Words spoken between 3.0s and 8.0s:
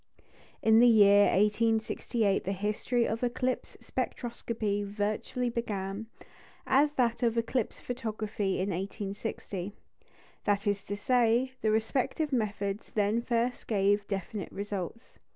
of eclipse spectroscopy virtually began, as that of eclipse